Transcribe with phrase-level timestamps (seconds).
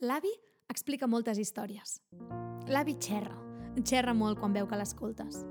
[0.00, 0.30] L'avi
[0.72, 1.98] explica moltes històries.
[2.72, 3.34] L'avi xerra.
[3.84, 5.42] Xerra molt quan veu que l'escoltes.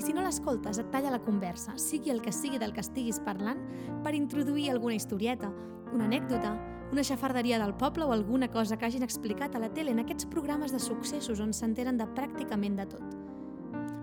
[0.00, 3.18] I si no l'escoltes, et talla la conversa, sigui el que sigui del que estiguis
[3.26, 3.60] parlant,
[4.06, 5.52] per introduir alguna historieta,
[5.92, 6.54] una anècdota,
[6.88, 10.30] una xafarderia del poble o alguna cosa que hagin explicat a la tele en aquests
[10.32, 13.16] programes de successos on s'enteren de pràcticament de tot.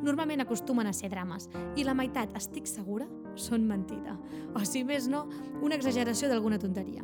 [0.06, 4.20] Normalment acostumen a ser drames, i la meitat, estic segura, són mentida.
[4.54, 5.26] O si més no,
[5.66, 7.02] una exageració d'alguna tonteria.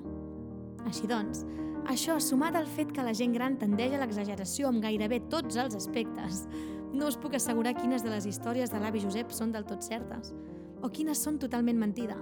[0.89, 1.45] Així doncs,
[1.89, 5.75] això, sumat al fet que la gent gran tendeix a l'exageració amb gairebé tots els
[5.77, 6.45] aspectes,
[6.93, 10.33] no us puc assegurar quines de les històries de l'avi Josep són del tot certes,
[10.81, 12.17] o quines són totalment mentida,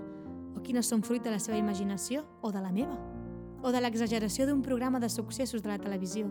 [0.55, 2.97] o quines són fruit de la seva imaginació o de la meva,
[3.63, 6.29] o de l'exageració d'un programa de successos de la televisió.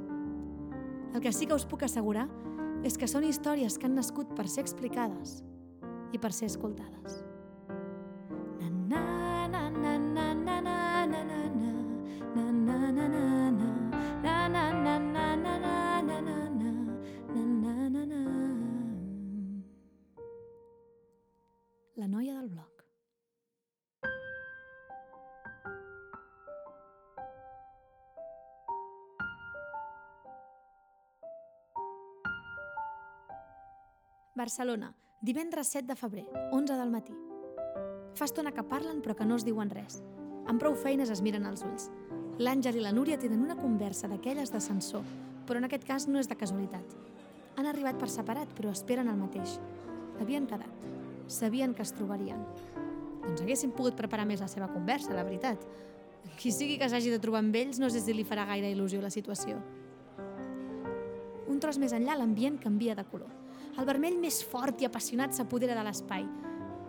[1.15, 2.29] El que sí que us puc assegurar
[2.87, 5.43] és que són històries que han nascut per ser explicades
[6.13, 7.28] i per ser escoltades.
[34.39, 37.15] Barcelona, divendres 7 de febrer, 11 del matí.
[38.15, 39.97] Fa estona que parlen però que no es diuen res.
[40.47, 41.89] Amb prou feines es miren als ulls.
[42.39, 45.03] L'Àngel i la Núria tenen una conversa d'aquelles d'ascensor,
[45.49, 46.95] però en aquest cas no és de casualitat.
[47.59, 49.57] Han arribat per separat, però esperen el mateix.
[50.23, 50.87] Havien quedat.
[51.27, 52.47] Sabien que es trobarien.
[53.25, 55.67] Doncs haguessin pogut preparar més la seva conversa, la veritat.
[56.39, 59.03] Qui sigui que s'hagi de trobar amb ells no sé si li farà gaire il·lusió
[59.03, 59.59] la situació.
[61.51, 63.48] Un tros més enllà l'ambient canvia de color.
[63.79, 66.25] El vermell més fort i apassionat s'apodera de l'espai.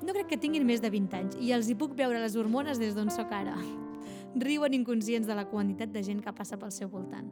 [0.02, 2.80] No crec que tinguin més de 20 anys i els hi puc veure les hormones
[2.82, 3.54] des d'on sóc ara.
[4.45, 7.30] Riuen inconscients de la quantitat de gent que passa pel seu voltant.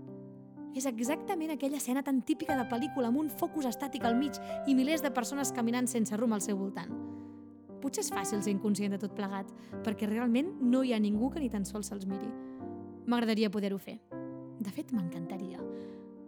[0.78, 4.38] És exactament aquella escena tan típica de pel·lícula amb un focus estàtic al mig
[4.70, 6.94] i milers de persones caminant sense rumb al seu voltant.
[7.82, 9.50] Potser és fàcil ser inconscient de tot plegat,
[9.86, 12.30] perquè realment no hi ha ningú que ni tan sols se'ls miri.
[13.10, 13.98] M'agradaria poder-ho fer.
[14.60, 15.62] De fet, m'encantaria.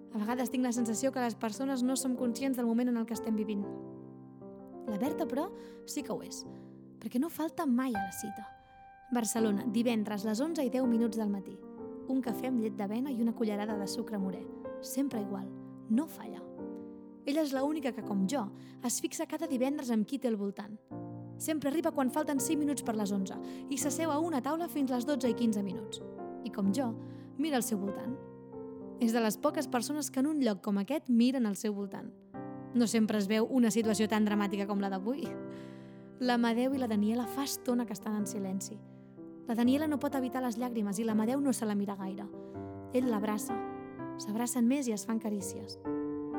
[0.09, 3.05] A vegades tinc la sensació que les persones no som conscients del moment en el
[3.05, 3.61] que estem vivint.
[4.89, 5.49] La Berta, però,
[5.85, 6.41] sí que ho és,
[6.97, 8.47] perquè no falta mai a la cita.
[9.13, 11.55] Barcelona, divendres, les 11 i 10 minuts del matí.
[12.09, 14.41] Un cafè amb llet d'avena i una cullerada de sucre morè.
[14.81, 15.45] Sempre igual,
[15.89, 16.41] no falla.
[17.25, 18.47] Ella és l'única que, com jo,
[18.85, 20.73] es fixa cada divendres amb qui té al voltant.
[21.37, 23.37] Sempre arriba quan falten 5 minuts per les 11
[23.69, 26.01] i s'asseu a una taula fins les 12 i 15 minuts.
[26.43, 26.89] I com jo,
[27.37, 28.17] mira al seu voltant.
[28.99, 32.11] És de les poques persones que en un lloc com aquest miren al seu voltant.
[32.75, 35.23] No sempre es veu una situació tan dramàtica com la d'avui.
[36.19, 38.75] L'Amadeu i la Daniela fa estona que estan en silenci.
[39.47, 42.27] La Daniela no pot evitar les llàgrimes i l'Amadeu no se la mira gaire.
[42.93, 43.55] Ell l'abraça.
[44.19, 45.79] S'abracen més i es fan carícies.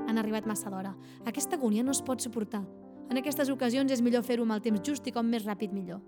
[0.07, 0.93] Han arribat massa d'hora.
[1.25, 2.63] Aquesta agònia no es pot suportar.
[3.11, 6.05] En aquestes ocasions és millor fer-ho amb el temps just i com més ràpid millor.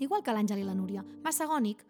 [0.00, 1.04] Igual que l'Àngel i la Núria.
[1.22, 1.84] Massa agònic?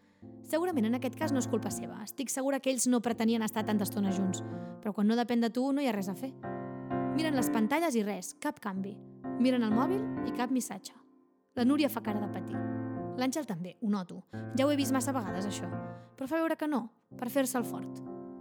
[0.49, 1.99] Segurament en aquest cas no és culpa seva.
[2.05, 4.41] Estic segura que ells no pretenien estar tanta estona junts.
[4.81, 6.33] Però quan no depèn de tu no hi ha res a fer.
[7.19, 8.95] Miren les pantalles i res, cap canvi.
[9.43, 10.95] Miren el mòbil i cap missatge.
[11.59, 12.57] La Núria fa cara de patir.
[13.19, 14.23] L'Àngel també, ho noto.
[14.57, 15.67] Ja ho he vist massa vegades, això.
[16.15, 16.85] Però fa veure que no,
[17.19, 17.99] per fer-se el fort.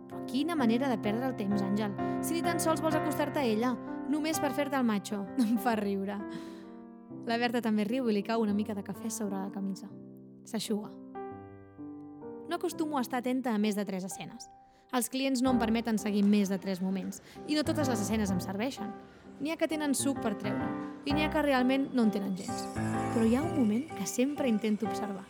[0.07, 1.95] Però quina manera de perdre el temps, Àngel.
[2.21, 3.73] Si ni tan sols vols acostar-te a ella,
[4.07, 5.23] només per fer-te el macho.
[5.47, 6.19] Em fa riure.
[7.27, 9.89] La Berta també riu i li cau una mica de cafè sobre la camisa.
[10.47, 10.93] S'aixuga.
[12.47, 14.49] No acostumo a estar atenta a més de tres escenes.
[14.95, 18.31] Els clients no em permeten seguir més de tres moments, i no totes les escenes
[18.31, 18.93] em serveixen.
[19.41, 20.69] N'hi ha que tenen suc per treure,
[21.05, 22.63] i n'hi ha que realment no en tenen gens.
[23.13, 25.25] Però hi ha un moment que sempre intento observar.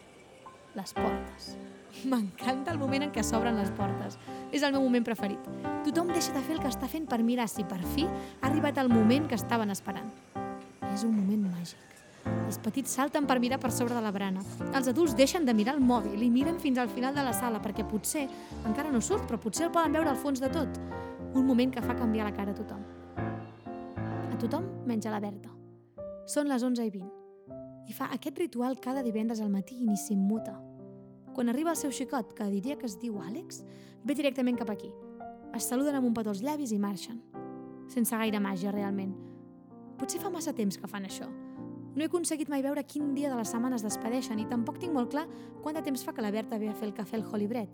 [0.77, 1.55] Les portes.
[2.11, 4.19] M'encanta el moment en què s'obren les portes.
[4.53, 5.49] És el meu moment preferit.
[5.87, 8.77] Tothom deixa de fer el que està fent per mirar si per fi ha arribat
[8.77, 10.13] el moment que estaven esperant.
[10.93, 11.96] És un moment màgic.
[12.47, 14.39] Els petits salten per mirar per sobre de la brana.
[14.71, 17.59] Els adults deixen de mirar el mòbil i miren fins al final de la sala
[17.63, 18.23] perquè potser,
[18.65, 20.79] encara no surt, però potser el poden veure al fons de tot.
[21.35, 22.85] Un moment que fa canviar la cara a tothom.
[23.17, 25.51] A tothom menys a la Berta.
[26.27, 27.09] Són les 11 i 20.
[27.87, 30.55] I fa aquest ritual cada divendres al matí i ni s'immuta.
[31.35, 33.61] Quan arriba el seu xicot, que diria que es diu Àlex,
[34.03, 34.91] ve directament cap aquí.
[35.55, 37.19] Es saluden amb un petó als llavis i marxen.
[37.91, 39.13] Sense gaire màgia, realment.
[39.99, 41.29] Potser fa massa temps que fan això.
[41.97, 44.93] No he aconseguit mai veure quin dia de la setmana es despedeixen i tampoc tinc
[44.93, 45.23] molt clar
[45.63, 47.71] quant de temps fa que la Berta ve a fer el cafè al Holy Bread.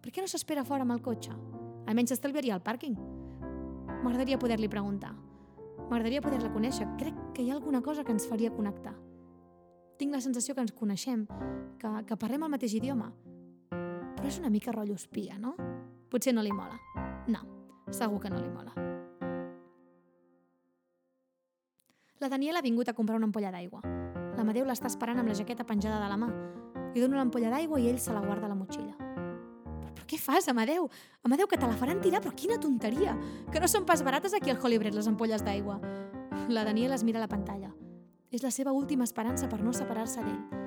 [0.00, 1.36] Per què no s'espera fora amb el cotxe?
[1.84, 2.96] Almenys s'estalviaria al pàrquing.
[4.02, 5.12] M'agradaria poder-li preguntar.
[5.90, 6.88] M'agradaria poder-la conèixer.
[6.96, 8.94] Crec que hi ha alguna cosa que ens faria connectar.
[10.00, 11.26] Tinc la sensació que ens coneixem,
[11.78, 13.10] que, que parlem el mateix idioma.
[13.68, 15.52] Però és una mica rotllo espia, no?
[16.08, 16.80] Potser no li mola.
[17.28, 17.44] No,
[17.92, 18.91] segur que no li mola.
[22.22, 23.80] La Daniela ha vingut a comprar una ampolla d'aigua.
[24.36, 26.28] L'Amadeu l'està esperant amb la jaqueta penjada de la mà.
[26.94, 28.94] Li dono l'ampolla d'aigua i ell se la guarda a la motxilla.
[28.94, 30.86] Però, però què fas, Amadeu?
[31.26, 33.16] Amadeu, que te la faran tirar, però quina tonteria!
[33.50, 35.80] Que no són pas barates aquí al Holybread, les ampolles d'aigua.
[36.46, 37.72] La Daniela es mira a la pantalla.
[38.30, 40.62] És la seva última esperança per no separar-se d'ell.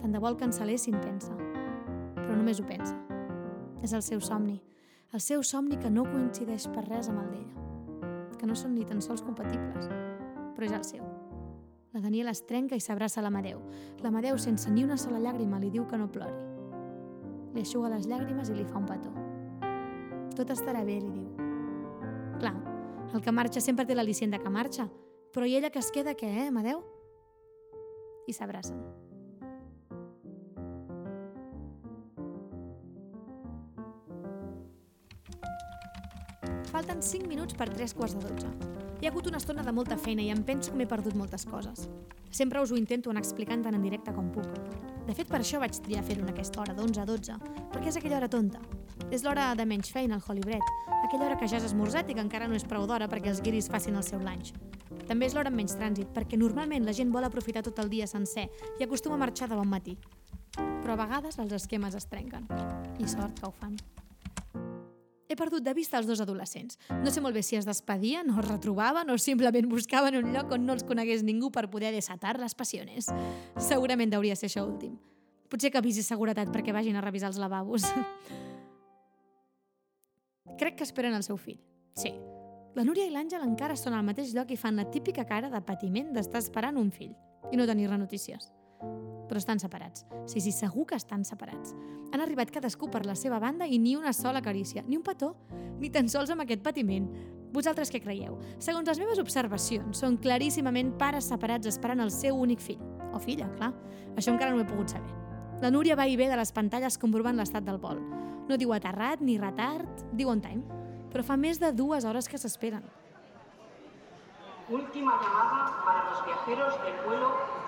[0.00, 1.36] Tant de bo el cancel·lessin, pensa.
[2.16, 2.96] Però només ho pensa.
[3.84, 4.56] És el seu somni.
[5.12, 8.34] El seu somni que no coincideix per res amb el d'ella.
[8.40, 9.92] Que no són ni tan sols compatibles
[10.54, 11.04] però és el seu.
[11.94, 13.60] La Daniela es trenca i s'abraça a l'Amadeu.
[14.02, 16.34] L'Amadeu, sense ni una sola llàgrima, li diu que no plori.
[17.54, 19.12] Li aixuga les llàgrimes i li fa un petó.
[20.34, 21.46] Tot estarà bé, li diu.
[22.42, 22.54] Clar,
[23.14, 24.88] el que marxa sempre té l'al·licient de que marxa,
[25.30, 26.82] però i ella que es queda què, eh, Amadeu?
[28.26, 28.82] I s'abracen.
[36.74, 38.83] Falten 5 minuts per 3 quarts de 12.
[39.04, 41.42] Hi ha hagut una estona de molta feina i em penso que m'he perdut moltes
[41.44, 41.82] coses.
[42.32, 44.46] Sempre us ho intento anar explicant tant en directe com puc.
[45.04, 47.34] De fet, per això vaig triar fer-ho en aquesta hora, d'11 a 12,
[47.74, 48.62] perquè és aquella hora tonta.
[49.12, 50.64] És l'hora de menys feina al Holybread,
[51.02, 53.42] aquella hora que ja has esmorzat i que encara no és prou d'hora perquè els
[53.44, 54.54] guiris facin el seu lunch.
[55.04, 58.08] També és l'hora amb menys trànsit, perquè normalment la gent vol aprofitar tot el dia
[58.08, 58.46] sencer
[58.80, 59.98] i acostuma a marxar de bon matí.
[60.56, 62.48] Però a vegades els esquemes es trenquen.
[62.96, 63.76] I sort que ho fan.
[65.34, 66.76] He perdut de vista els dos adolescents.
[67.02, 70.52] No sé molt bé si es despedien o es retrobaven o simplement buscaven un lloc
[70.54, 73.10] on no els conegués ningú per poder desatar les passiones.
[73.58, 74.94] Segurament hauria ser això últim.
[75.50, 77.82] Potser que avisi seguretat perquè vagin a revisar els lavabos.
[80.60, 81.58] Crec que esperen el seu fill.
[81.98, 82.14] Sí.
[82.78, 85.66] La Núria i l'Àngel encara són al mateix lloc i fan la típica cara de
[85.66, 87.10] patiment d'estar esperant un fill
[87.50, 90.04] i no tenir-ne notícies però estan separats.
[90.26, 91.74] Sí, sí, segur que estan separats.
[92.12, 95.34] Han arribat cadascú per la seva banda i ni una sola carícia, ni un petó,
[95.80, 97.08] ni tan sols amb aquest patiment.
[97.54, 98.36] Vosaltres què creieu?
[98.58, 102.82] Segons les meves observacions, són claríssimament pares separats esperant el seu únic fill.
[103.14, 103.72] O filla, clar.
[104.18, 105.14] Això encara no ho he pogut saber.
[105.62, 108.02] La Núria va i ve de les pantalles comprovant l'estat del vol.
[108.48, 110.66] No diu aterrat ni retard, diu on time.
[111.14, 112.82] Però fa més de dues hores que s'esperen.
[114.68, 117.63] Última llamada para los viajeros del vuelo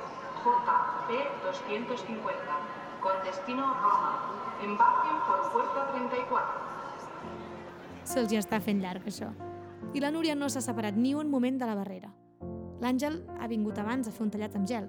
[0.47, 2.31] JP250,
[3.03, 4.13] con destino Roma.
[4.63, 6.45] Embarquen por puerta 34.
[8.07, 9.33] Se'ls ja està fent llarg, això.
[9.95, 12.13] I la Núria no s'ha separat ni un moment de la barrera.
[12.81, 14.87] L'Àngel ha vingut abans a fer un tallat amb gel.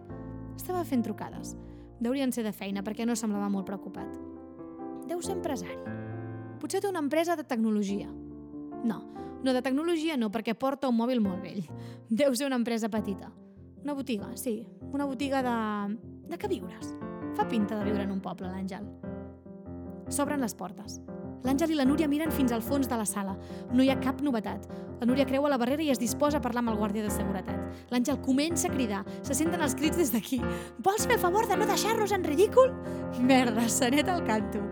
[0.55, 1.55] Estava fent trucades.
[1.99, 4.13] Deurien ser de feina perquè no semblava molt preocupat.
[5.09, 5.79] Deu ser empresari.
[6.61, 8.09] Potser té una empresa de tecnologia.
[8.83, 9.01] No,
[9.41, 11.65] no de tecnologia no, perquè porta un mòbil molt vell.
[12.09, 13.31] Deu ser una empresa petita.
[13.83, 14.59] Una botiga, sí.
[14.91, 15.97] Una botiga de...
[16.29, 16.95] de que viures.
[17.35, 18.87] Fa pinta de viure en un poble, l'Àngel.
[20.09, 21.01] S'obren les portes.
[21.45, 23.37] L'Àngel i la Núria miren fins al fons de la sala.
[23.71, 24.67] No hi ha cap novetat.
[24.99, 27.67] La Núria creua la barrera i es disposa a parlar amb el guàrdia de seguretat.
[27.91, 29.03] L'Àngel comença a cridar.
[29.21, 30.41] Se senten els crits des d'aquí.
[30.83, 32.73] Vols fer el favor de no deixar-nos en ridícul?
[33.21, 34.63] Merda, senet al canto.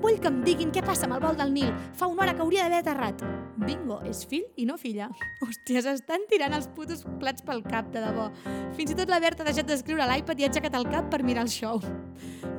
[0.00, 1.72] Vull que em diguin què passa amb el vol del Nil.
[1.96, 3.24] Fa una hora que hauria d'haver aterrat.
[3.64, 5.08] Bingo, és fill i no filla.
[5.44, 8.30] Hòstia, s'estan tirant els putos plats pel cap, de debò.
[8.76, 11.08] Fins i tot la Berta ha deixat d'escriure a l'iPad i ha aixecat el cap
[11.12, 11.80] per mirar el show.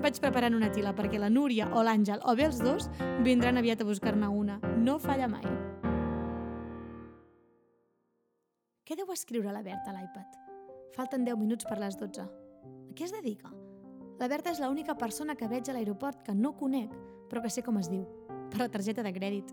[0.06, 2.90] Vaig preparant una tila perquè la Núria o l'Àngel, o bé els dos,
[3.26, 4.60] vindran aviat a buscar-ne una.
[4.78, 5.46] No falla mai.
[8.86, 10.42] Què deu escriure la Berta a l'iPad?
[10.96, 12.22] Falten 10 minuts per les 12.
[12.22, 13.50] A què es dedica?
[14.20, 16.94] La Berta és l'única persona que veig a l'aeroport que no conec,
[17.30, 18.06] però que sé com es diu,
[18.52, 19.52] per la targeta de crèdit,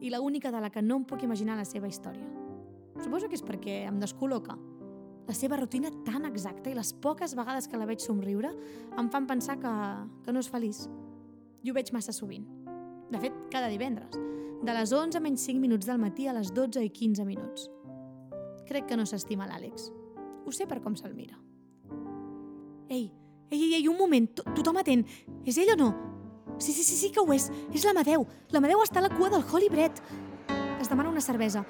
[0.00, 2.26] i la única de la que no em puc imaginar la seva història.
[3.04, 4.56] Suposo que és perquè em descol·loca.
[5.28, 8.50] La seva rutina tan exacta i les poques vegades que la veig somriure
[8.98, 9.74] em fan pensar que,
[10.24, 10.86] que no és feliç.
[11.62, 12.48] I ho veig massa sovint.
[13.10, 14.14] De fet, cada divendres.
[14.62, 17.70] De les 11 menys 5 minuts del matí a les 12 i 15 minuts.
[18.68, 19.88] Crec que no s'estima l'Àlex.
[20.46, 21.38] Ho sé per com se'l mira.
[22.90, 23.08] Ei,
[23.50, 25.02] ei, ei, un moment, to tothom atent.
[25.48, 25.90] És ell o no?
[26.58, 27.48] Sí, sí, sí, sí que ho és.
[27.74, 28.26] És l'Amadeu.
[28.52, 30.02] L'Amadeu està a la cua del Holybread.
[30.78, 31.64] Es demana una cervesa.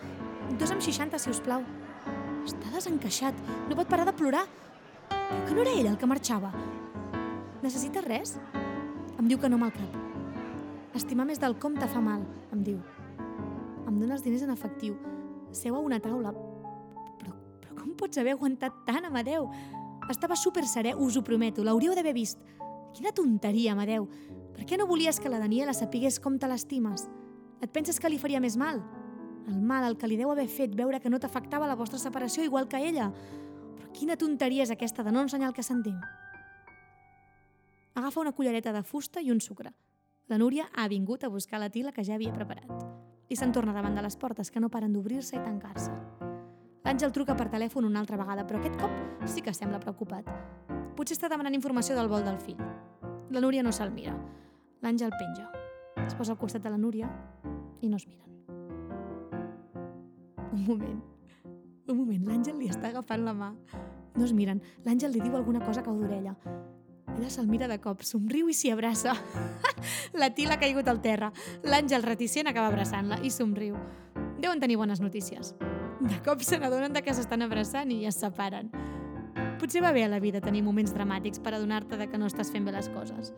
[0.58, 1.64] Dos amb 60, si us plau.
[2.44, 3.38] Està desencaixat.
[3.70, 4.44] No pot parar de plorar.
[5.08, 6.52] Però que no era ell el que marxava.
[7.62, 8.36] Necessita res?
[9.16, 10.09] Em diu que no amb el cap.
[10.94, 12.80] Estimar més del compte fa mal, em diu.
[13.86, 14.96] Em dona els diners en efectiu.
[15.54, 16.32] Seu a una taula,
[17.80, 19.48] com pots haver aguantat tant, Amadeu?
[20.10, 22.40] Estava super serè, us ho prometo, l'hauríeu d'haver vist.
[22.96, 24.08] Quina tonteria, Amadeu.
[24.56, 27.06] Per què no volies que la Daniela sapigués com te l'estimes?
[27.62, 28.82] Et penses que li faria més mal?
[29.48, 32.44] El mal al que li deu haver fet veure que no t'afectava la vostra separació
[32.44, 33.08] igual que ella.
[33.78, 35.96] Però quina tonteria és aquesta de no ensenyar el que sentim.
[37.94, 39.72] Agafa una cullereta de fusta i un sucre.
[40.30, 42.68] La Núria ha vingut a buscar la tila que ja havia preparat.
[43.26, 45.90] I se'n torna davant de les portes que no paren d'obrir-se i tancar-se.
[46.84, 50.30] L'Àngel truca per telèfon una altra vegada, però aquest cop sí que sembla preocupat.
[50.94, 52.62] Potser està demanant informació del vol del fill.
[53.34, 54.14] La Núria no se'l mira.
[54.86, 55.50] L'Àngel penja.
[56.06, 57.10] Es posa al costat de la Núria
[57.82, 58.30] i no es miren.
[60.52, 61.00] Un moment.
[61.90, 63.50] Un moment, l'Àngel li està agafant la mà.
[64.14, 64.62] No es miren.
[64.86, 66.38] L'Àngel li diu alguna cosa cau d'orella.
[67.18, 69.14] Ella se'l mira de cop, somriu i s'hi abraça.
[70.20, 71.32] la Tila ha caigut al terra.
[71.64, 73.76] L'Àngel reticent acaba abraçant-la i somriu.
[74.40, 75.54] Deuen tenir bones notícies.
[76.00, 78.70] De cop se n'adonen que s'estan abraçant i es separen.
[79.60, 82.50] Potser va bé a la vida tenir moments dramàtics per adonar-te de que no estàs
[82.50, 83.34] fent bé les coses.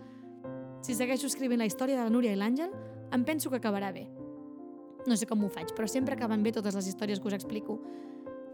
[0.82, 2.70] Si segueixo escrivint la història de la Núria i l'Àngel,
[3.12, 4.06] em penso que acabarà bé.
[5.06, 7.80] No sé com ho faig, però sempre acaben bé totes les històries que us explico.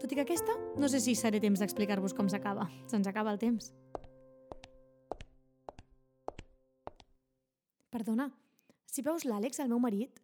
[0.01, 2.69] Tot i que aquesta, no sé si seré temps d'explicar-vos com s'acaba.
[2.89, 3.73] Se'ns acaba el temps.
[7.89, 8.27] Perdona,
[8.85, 10.19] si veus l'Àlex, el meu marit,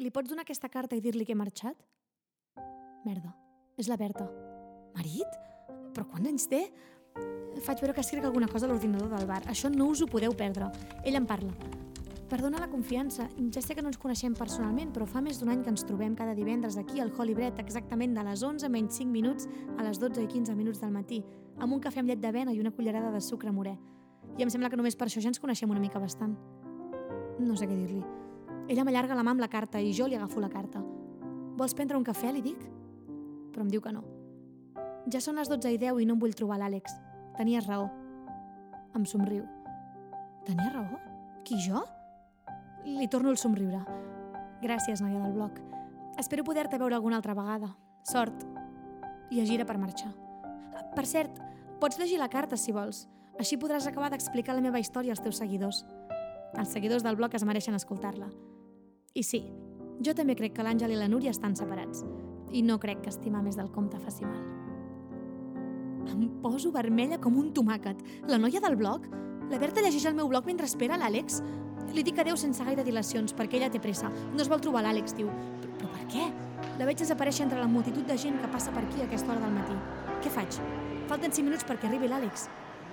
[0.00, 1.76] li pots donar aquesta carta i dir-li que he marxat?
[3.04, 3.34] Merda,
[3.76, 4.24] és la Berta.
[4.96, 5.36] Marit?
[5.92, 6.62] Però quants anys té?
[7.66, 9.42] Faig veure que escric alguna cosa a l'ordinador del bar.
[9.52, 10.70] Això no us ho podeu perdre.
[11.04, 11.52] Ell em parla.
[12.32, 13.28] Perdona la confiança.
[13.52, 16.16] Ja sé que no ens coneixem personalment, però fa més d'un any que ens trobem
[16.16, 20.00] cada divendres aquí al Holy Bread, exactament de les 11 menys 5 minuts a les
[20.00, 21.20] 12 i 15 minuts del matí,
[21.58, 23.76] amb un cafè amb llet d'avena i una cullerada de sucre morè.
[24.38, 26.38] I em sembla que només per això ja ens coneixem una mica bastant.
[27.42, 28.02] No sé què dir-li.
[28.70, 30.82] Ella m'allarga la mà amb la carta i jo li agafo la carta.
[31.58, 32.60] Vols prendre un cafè, li dic?
[33.52, 34.04] Però em diu que no.
[35.10, 36.94] Ja són les 12 i 10 i no em vull trobar l'Àlex.
[37.36, 37.88] Tenies raó.
[38.94, 39.42] Em somriu.
[40.46, 41.00] Tenia raó?
[41.42, 41.82] Qui, jo?
[42.86, 43.82] Li torno el somriure.
[44.62, 45.58] Gràcies, noia del bloc.
[46.18, 47.72] Espero poder-te veure alguna altra vegada.
[48.06, 48.46] Sort.
[49.32, 50.12] I es gira per marxar.
[50.94, 51.38] Per cert,
[51.80, 53.06] pots llegir la carta si vols.
[53.40, 55.86] Així podràs acabar d'explicar la meva història als teus seguidors.
[56.58, 58.28] Els seguidors del bloc es mereixen escoltar-la.
[59.16, 59.40] I sí,
[60.04, 62.04] jo també crec que l'Àngel i la Núria estan separats.
[62.52, 64.42] I no crec que estimar més del compte faci mal.
[66.12, 68.00] Em poso vermella com un tomàquet.
[68.28, 69.06] La noia del blog?
[69.50, 71.40] La Berta llegeix el meu blog mentre espera l'Àlex?
[71.92, 74.10] Li dic adeu sense gaire dilacions, perquè ella té pressa.
[74.32, 75.30] No es vol trobar l'Àlex, diu.
[75.62, 76.28] Però, però per què?
[76.80, 79.44] La veig desaparèixer entre la multitud de gent que passa per aquí a aquesta hora
[79.44, 79.76] del matí.
[80.24, 80.60] Què faig?
[81.08, 82.48] Falten 5 minuts perquè arribi l'Àlex.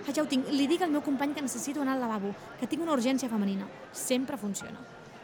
[0.08, 0.48] Ho tinc.
[0.52, 3.68] Li dic al meu company que necessito anar al lavabo, que tinc una urgència femenina.
[3.94, 4.82] Sempre funciona.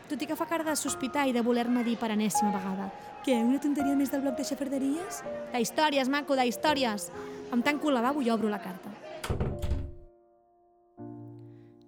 [0.10, 2.92] Tot i que fa cara de sospitar i de voler-me dir per enèsima vegada.
[3.26, 5.24] Què, una tonteria més del bloc de xafarderies?
[5.52, 7.10] De històries, maco, de històries.
[7.52, 8.94] Em tanco el lavabo i obro la carta.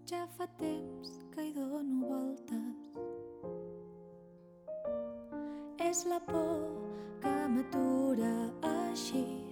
[0.10, 2.88] Ja fa temps que hi dono voltes.
[5.88, 6.65] És la por
[7.22, 8.34] que m'atura
[8.89, 9.47] així.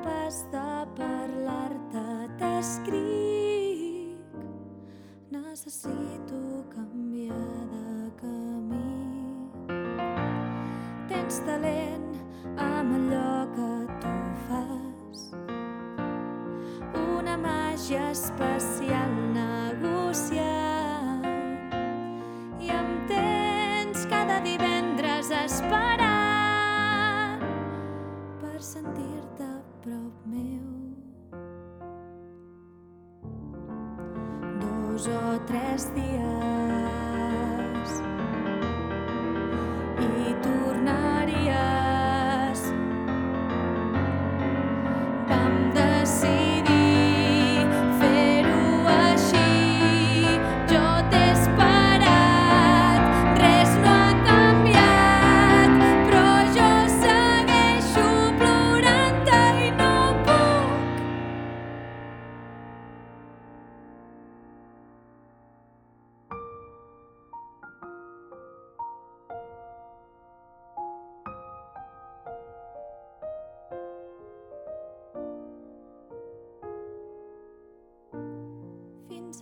[0.00, 4.16] Incapaç de parlar-te, t'escric.
[5.30, 7.34] Necessito canviar
[7.72, 9.50] de camí.
[11.08, 12.16] Tens talent
[12.56, 14.14] amb allò que tu
[14.46, 15.18] fas.
[17.18, 19.29] Una màgia especial
[35.00, 36.99] Dos o tres dies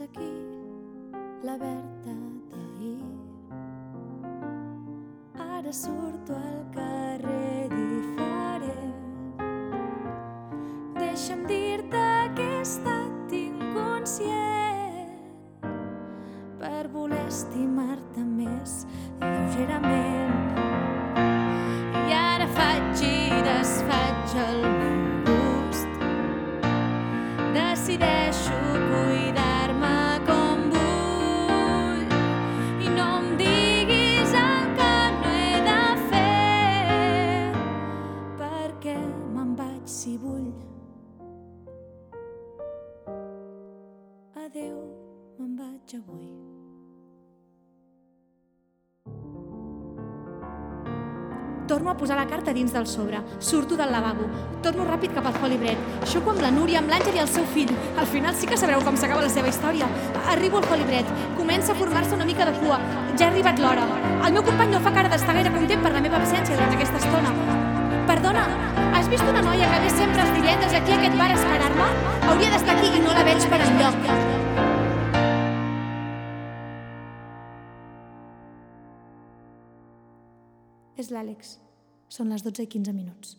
[0.00, 0.30] Aquí
[1.42, 2.12] la Berta
[2.50, 3.02] d'ahir.
[5.56, 8.94] Ara surto al carrer diferent.
[11.00, 12.04] Deixa'm dir-te
[12.36, 15.16] que he estat inconscient
[16.60, 18.84] per voler estimar-te més
[19.18, 20.07] lleugerament.
[45.88, 46.36] faig avui?
[51.66, 53.20] Torno a posar la carta dins del sobre.
[53.38, 54.24] Surto del lavabo.
[54.62, 55.76] Torno ràpid cap al colibret.
[56.08, 57.74] Xoco amb la Núria, amb l'Àngel i el seu fill.
[57.98, 59.84] Al final sí que sabreu com s'acaba la seva història.
[60.32, 61.04] Arribo al colibret.
[61.36, 62.80] Comença a formar-se una mica de cua.
[63.18, 63.84] Ja ha arribat l'hora.
[64.24, 67.04] El meu company no fa cara d'estar gaire content per la meva absència durant aquesta
[67.04, 67.36] estona.
[68.08, 68.48] Perdona,
[68.96, 71.92] has vist una noia que ve sempre els divendres aquí a aquest bar a esperar-me?
[72.32, 74.37] Hauria d'estar aquí i no la veig per enlloc.
[80.98, 81.58] És l'Àlex.
[82.10, 83.36] Són les 12 i 15 minuts.